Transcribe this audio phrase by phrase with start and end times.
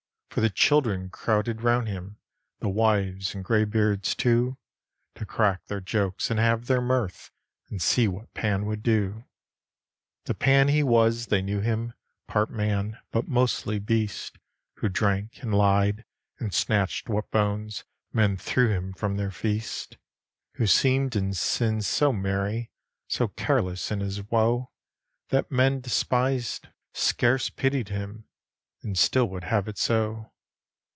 [0.31, 2.15] For the children crowded round him,
[2.59, 4.57] The wives and greybeards, too,
[5.15, 7.31] To crack their jokes and have their mirth,
[7.69, 9.25] And see what Pan would do.
[10.23, 11.91] The Pan he was they knew him,
[12.27, 14.37] Part man, but mostly beast,
[14.75, 16.05] Who drank, and lied,
[16.39, 17.83] and snatched what bones
[18.13, 19.97] Men threw him from their feast;
[20.53, 22.71] Who seemed in sin so merry,
[23.09, 24.71] So careless in his woe,
[25.27, 28.29] That men despised, scarce pitied him,
[28.83, 30.31] And still would have it so.